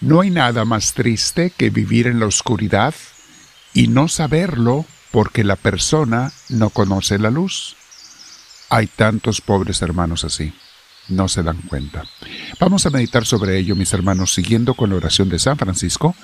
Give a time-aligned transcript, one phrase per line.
[0.00, 2.94] No hay nada más triste que vivir en la oscuridad
[3.74, 7.76] y no saberlo porque la persona no conoce la luz.
[8.70, 10.52] Hay tantos pobres hermanos así,
[11.08, 12.04] no se dan cuenta.
[12.60, 16.14] Vamos a meditar sobre ello, mis hermanos, siguiendo con la oración de San Francisco,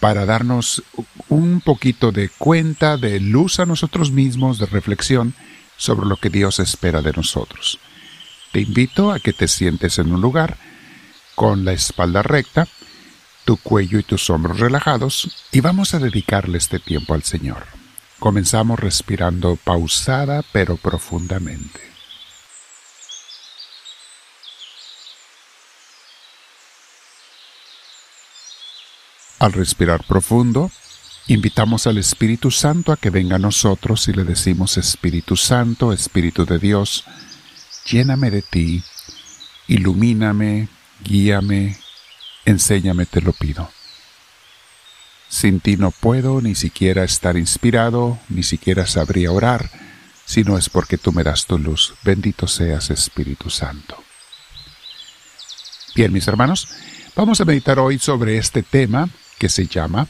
[0.00, 0.82] para darnos
[1.28, 5.34] un poquito de cuenta, de luz a nosotros mismos, de reflexión
[5.76, 7.78] sobre lo que Dios espera de nosotros.
[8.52, 10.58] Te invito a que te sientes en un lugar
[11.34, 12.66] con la espalda recta,
[13.46, 17.64] tu cuello y tus hombros relajados y vamos a dedicarle este tiempo al Señor.
[18.18, 21.80] Comenzamos respirando pausada pero profundamente.
[29.38, 30.72] Al respirar profundo,
[31.28, 36.46] invitamos al Espíritu Santo a que venga a nosotros y le decimos Espíritu Santo, Espíritu
[36.46, 37.04] de Dios,
[37.86, 38.82] lléname de ti,
[39.68, 40.68] ilumíname,
[41.04, 41.78] guíame,
[42.46, 43.70] enséñame, te lo pido.
[45.28, 49.70] Sin ti no puedo ni siquiera estar inspirado, ni siquiera sabría orar,
[50.24, 51.94] si no es porque tú me das tu luz.
[52.02, 54.02] Bendito seas, Espíritu Santo.
[55.94, 56.68] Bien, mis hermanos,
[57.14, 60.08] vamos a meditar hoy sobre este tema que se llama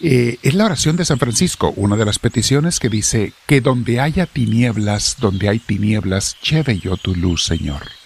[0.00, 3.98] eh, es la oración de San Francisco, una de las peticiones que dice, que donde
[4.00, 7.97] haya tinieblas, donde hay tinieblas, lleve yo tu luz, Señor.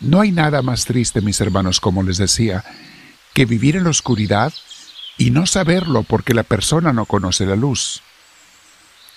[0.00, 2.64] No hay nada más triste, mis hermanos, como les decía,
[3.34, 4.52] que vivir en la oscuridad
[5.18, 8.02] y no saberlo porque la persona no conoce la luz.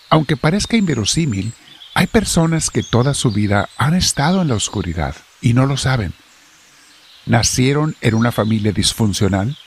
[0.09, 1.53] Aunque parezca inverosímil,
[1.95, 6.13] hay personas que toda su vida han estado en la oscuridad y no lo saben.
[7.25, 9.57] Nacieron en una familia disfuncional,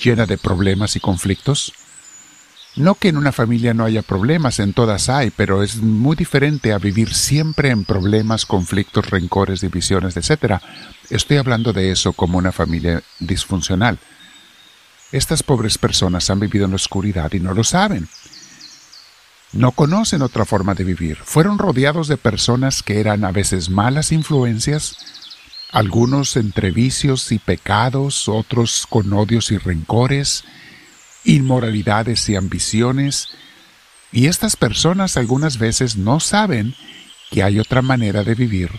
[0.00, 1.72] llena de problemas y conflictos.
[2.76, 6.74] No que en una familia no haya problemas, en todas hay, pero es muy diferente
[6.74, 10.60] a vivir siempre en problemas, conflictos, rencores, divisiones, etc.
[11.08, 13.98] Estoy hablando de eso como una familia disfuncional.
[15.10, 18.08] Estas pobres personas han vivido en la oscuridad y no lo saben.
[19.52, 21.16] No conocen otra forma de vivir.
[21.24, 24.98] Fueron rodeados de personas que eran a veces malas influencias,
[25.72, 30.44] algunos entre vicios y pecados, otros con odios y rencores,
[31.26, 33.28] inmoralidades y ambiciones,
[34.12, 36.74] y estas personas algunas veces no saben
[37.30, 38.70] que hay otra manera de vivir,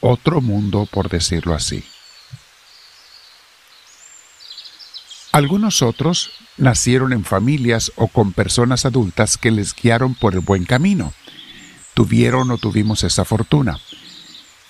[0.00, 1.84] otro mundo por decirlo así.
[5.32, 10.64] Algunos otros nacieron en familias o con personas adultas que les guiaron por el buen
[10.64, 11.12] camino.
[11.94, 13.78] Tuvieron o tuvimos esa fortuna.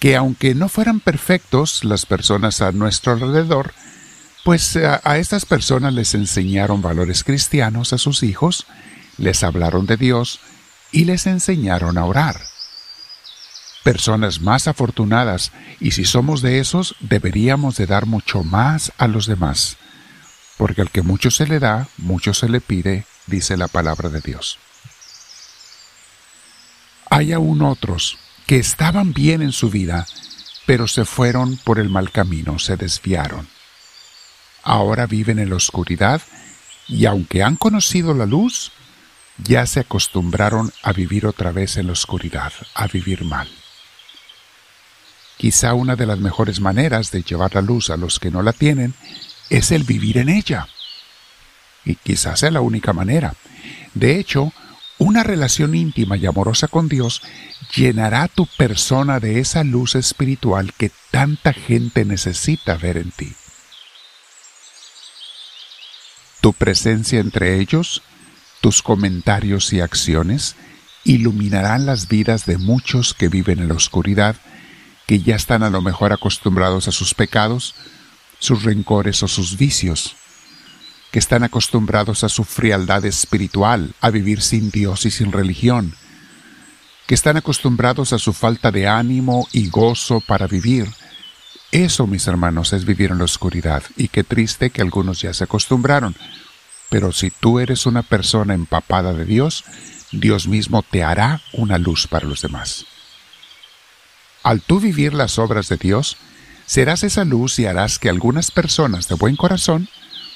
[0.01, 3.75] Que aunque no fueran perfectos las personas a nuestro alrededor,
[4.47, 8.67] pues a, a estas personas les enseñaron valores cristianos a sus hijos,
[9.19, 10.41] les hablaron de Dios
[10.91, 12.41] y les enseñaron a orar.
[13.85, 19.27] Personas más afortunadas, y si somos de esos, deberíamos de dar mucho más a los
[19.27, 19.77] demás
[20.57, 24.21] porque al que mucho se le da, mucho se le pide, dice la palabra de
[24.21, 24.59] Dios.
[27.11, 30.07] Hay aún otros que estaban bien en su vida,
[30.67, 33.49] pero se fueron por el mal camino, se desviaron.
[34.69, 36.21] Ahora viven en la oscuridad
[36.89, 38.73] y aunque han conocido la luz,
[39.39, 43.49] ya se acostumbraron a vivir otra vez en la oscuridad, a vivir mal.
[45.37, 48.53] Quizá una de las mejores maneras de llevar la luz a los que no la
[48.53, 48.93] tienen
[49.51, 50.67] es el vivir en ella.
[51.85, 53.35] Y quizás sea la única manera.
[53.95, 54.53] De hecho,
[54.99, 57.23] una relación íntima y amorosa con Dios
[57.77, 63.33] llenará tu persona de esa luz espiritual que tanta gente necesita ver en ti.
[66.47, 68.05] Tu presencia entre ellos,
[68.61, 70.55] tus comentarios y acciones
[71.03, 74.37] iluminarán las vidas de muchos que viven en la oscuridad,
[75.09, 77.75] que ya están a lo mejor acostumbrados a sus pecados,
[78.39, 80.15] sus rencores o sus vicios,
[81.11, 85.97] que están acostumbrados a su frialdad espiritual, a vivir sin Dios y sin religión,
[87.09, 90.87] que están acostumbrados a su falta de ánimo y gozo para vivir.
[91.73, 95.43] Eso, mis hermanos, es vivir en la oscuridad, y qué triste que algunos ya se
[95.43, 96.15] acostumbraron.
[96.89, 99.65] Pero si tú eres una persona empapada de Dios,
[100.13, 102.87] Dios mismo te hará una luz para los demás.
[104.43, 106.17] Al tú vivir las obras de Dios,
[106.67, 109.89] serás esa luz y harás que algunas personas de buen corazón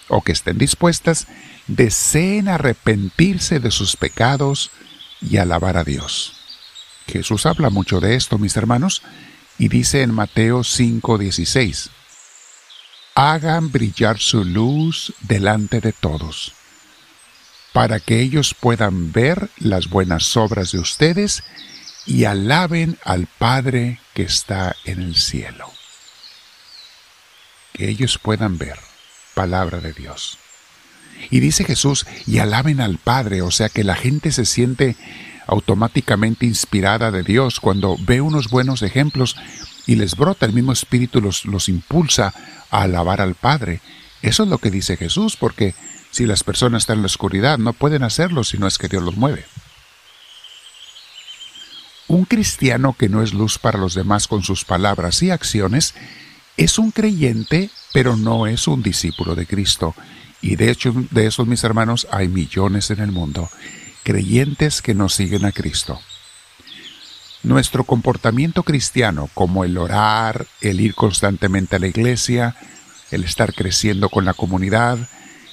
[0.08, 1.28] o que estén dispuestas
[1.68, 4.70] deseen arrepentirse de sus pecados
[5.20, 6.34] y alabar a Dios.
[7.06, 9.02] Jesús habla mucho de esto, mis hermanos,
[9.58, 11.90] y dice en Mateo 5:16,
[13.14, 16.52] Hagan brillar su luz delante de todos,
[17.72, 21.42] para que ellos puedan ver las buenas obras de ustedes
[22.06, 25.72] y alaben al Padre que está en el cielo.
[27.72, 28.78] que ellos puedan ver.
[29.34, 30.38] Palabra de Dios.
[31.30, 34.96] Y dice Jesús, y alaben al Padre, o sea que la gente se siente
[35.46, 39.36] automáticamente inspirada de Dios cuando ve unos buenos ejemplos
[39.86, 42.32] y les brota el mismo espíritu, los, los impulsa
[42.70, 43.80] a alabar al Padre.
[44.22, 45.74] Eso es lo que dice Jesús, porque
[46.10, 49.02] si las personas están en la oscuridad no pueden hacerlo si no es que Dios
[49.02, 49.44] los mueve.
[52.08, 55.94] Un cristiano que no es luz para los demás con sus palabras y acciones
[56.56, 59.94] es un creyente, pero no es un discípulo de Cristo.
[60.42, 63.48] Y de hecho, de esos mis hermanos hay millones en el mundo,
[64.02, 66.00] creyentes que no siguen a Cristo.
[67.42, 72.56] Nuestro comportamiento cristiano, como el orar, el ir constantemente a la iglesia,
[73.10, 74.98] el estar creciendo con la comunidad,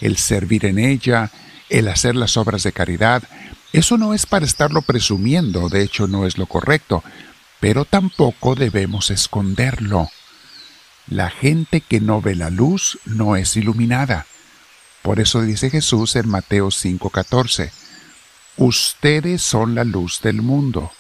[0.02, 1.32] el servir en ella,
[1.70, 3.24] el hacer las obras de caridad,
[3.74, 7.04] eso no es para estarlo presumiendo, de hecho no es lo correcto,
[7.60, 10.10] pero tampoco debemos esconderlo.
[11.08, 14.26] La gente que no ve la luz no es iluminada.
[15.02, 17.72] Por eso dice Jesús en Mateo 5:14,
[18.58, 20.92] Ustedes son la luz del mundo.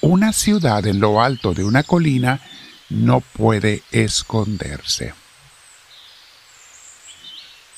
[0.00, 2.40] Una ciudad en lo alto de una colina
[2.88, 5.14] no puede esconderse.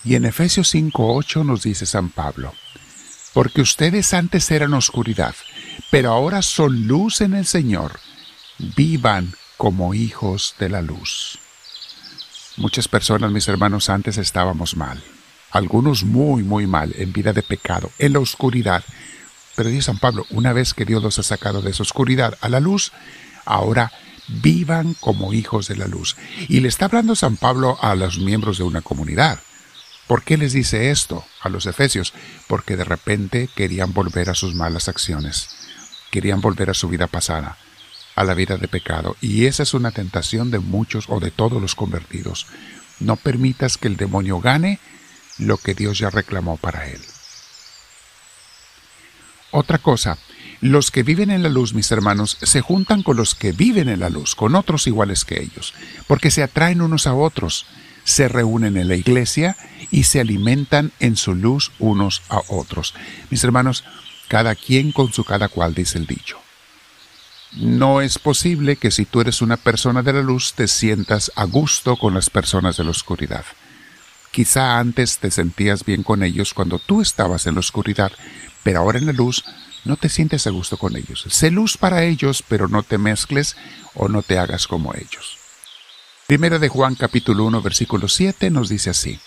[0.04, 2.54] Y en Efesios 5:8 nos dice San Pablo,
[3.34, 5.34] porque ustedes antes eran oscuridad,
[5.90, 8.00] pero ahora son luz en el Señor.
[8.58, 11.38] Vivan como hijos de la luz.
[12.56, 15.02] Muchas personas, mis hermanos, antes estábamos mal.
[15.54, 18.82] Algunos muy, muy mal, en vida de pecado, en la oscuridad.
[19.54, 22.48] Pero dice San Pablo, una vez que Dios los ha sacado de esa oscuridad a
[22.48, 22.90] la luz,
[23.44, 23.92] ahora
[24.26, 26.16] vivan como hijos de la luz.
[26.48, 29.38] Y le está hablando San Pablo a los miembros de una comunidad.
[30.08, 32.12] ¿Por qué les dice esto a los efesios?
[32.48, 35.50] Porque de repente querían volver a sus malas acciones,
[36.10, 37.56] querían volver a su vida pasada
[38.16, 39.16] a la vida de pecado.
[39.20, 42.48] Y esa es una tentación de muchos o de todos los convertidos.
[42.98, 44.80] No permitas que el demonio gane
[45.38, 47.00] lo que Dios ya reclamó para él.
[49.50, 50.18] Otra cosa,
[50.60, 54.00] los que viven en la luz, mis hermanos, se juntan con los que viven en
[54.00, 55.74] la luz, con otros iguales que ellos,
[56.06, 57.66] porque se atraen unos a otros,
[58.02, 59.56] se reúnen en la iglesia
[59.90, 62.94] y se alimentan en su luz unos a otros.
[63.30, 63.84] Mis hermanos,
[64.26, 66.38] cada quien con su cada cual, dice el dicho.
[67.52, 71.44] No es posible que si tú eres una persona de la luz te sientas a
[71.44, 73.44] gusto con las personas de la oscuridad.
[74.34, 78.10] Quizá antes te sentías bien con ellos cuando tú estabas en la oscuridad,
[78.64, 79.44] pero ahora en la luz
[79.84, 81.24] no te sientes a gusto con ellos.
[81.28, 83.54] Sé luz para ellos, pero no te mezcles
[83.94, 85.38] o no te hagas como ellos.
[86.26, 89.20] Primera de Juan capítulo 1 versículo 7 nos dice así.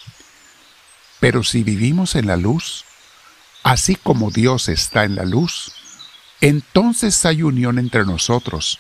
[1.22, 2.84] Pero si vivimos en la luz,
[3.64, 5.72] así como Dios está en la luz,
[6.42, 8.78] entonces hay unión entre nosotros,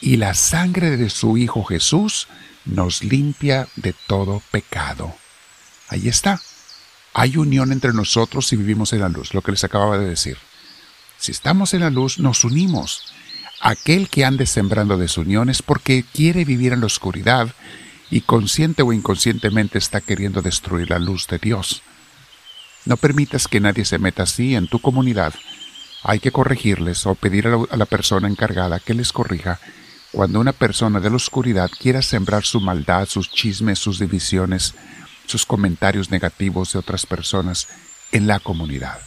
[0.00, 2.28] y la sangre de su Hijo Jesús
[2.64, 5.16] nos limpia de todo pecado.
[5.88, 6.40] Ahí está.
[7.14, 10.36] Hay unión entre nosotros si vivimos en la luz, lo que les acababa de decir.
[11.18, 13.12] Si estamos en la luz, nos unimos.
[13.60, 17.48] Aquel que ande sembrando desuniones porque quiere vivir en la oscuridad
[18.10, 21.82] y consciente o inconscientemente está queriendo destruir la luz de Dios.
[22.84, 25.34] No permitas que nadie se meta así en tu comunidad
[26.02, 29.58] hay que corregirles o pedir a la, persona encargada que les corrija
[30.12, 34.74] cuando una persona de la oscuridad quiera sembrar su maldad, sus chismes, sus divisiones,
[35.28, 37.68] sus comentarios negativos de otras personas
[38.12, 38.98] en la comunidad.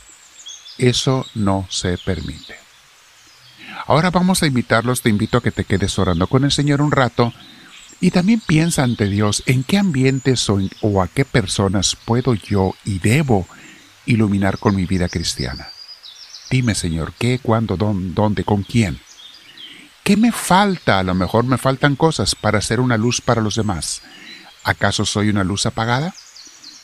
[0.78, 2.56] Eso no se permite.
[3.88, 6.92] Ahora vamos a invitarlos, te invito a que te quedes orando con el Señor un
[6.92, 7.34] rato
[8.00, 12.76] y también piensa ante Dios en qué ambientes o, o a qué personas puedo yo
[12.86, 13.48] y debo
[14.06, 15.68] iluminar con mi vida cristiana.
[16.50, 19.00] Dime, Señor, ¿qué, cuándo, dónde, con quién?
[20.04, 21.00] ¿Qué me falta?
[21.00, 24.02] A lo mejor me faltan cosas para ser una luz para los demás.
[24.64, 26.14] ¿Acaso soy una luz apagada?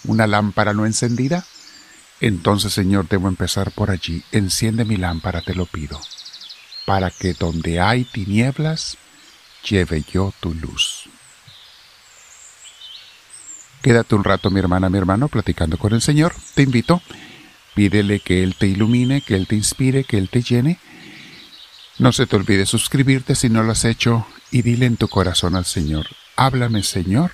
[0.03, 1.46] ¿Una lámpara no encendida?
[2.19, 4.24] Entonces, Señor, debo empezar por allí.
[4.31, 6.00] Enciende mi lámpara, te lo pido,
[6.86, 8.98] para que donde hay tinieblas,
[9.67, 11.10] lleve yo tu luz.
[13.81, 16.34] Quédate un rato, mi hermana, mi hermano, platicando con el Señor.
[16.55, 17.01] Te invito
[17.77, 20.79] Pídele que Él te ilumine, que Él te inspire, que Él te llene.
[22.00, 25.55] No se te olvide suscribirte si no lo has hecho y dile en tu corazón
[25.55, 27.34] al Señor, háblame Señor,